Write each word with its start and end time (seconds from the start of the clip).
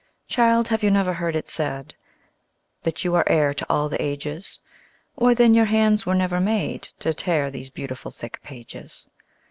Child, 0.27 0.69
have 0.69 0.81
you 0.81 0.89
never 0.89 1.13
heard 1.13 1.35
it 1.35 1.47
said 1.47 1.93
That 2.81 3.03
you 3.05 3.13
are 3.13 3.23
heir 3.27 3.53
to 3.53 3.65
all 3.69 3.87
the 3.87 4.01
ages? 4.01 4.59
Why, 5.13 5.35
then, 5.35 5.53
your 5.53 5.65
hands 5.65 6.07
were 6.07 6.15
never 6.15 6.39
made 6.39 6.81
To 7.01 7.13
tear 7.13 7.51
these 7.51 7.69
beautiful 7.69 8.09
thick 8.09 8.41
pages! 8.41 9.07